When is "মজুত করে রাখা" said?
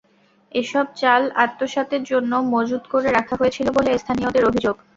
2.53-3.35